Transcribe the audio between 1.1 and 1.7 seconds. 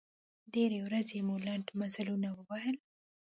مو لنډ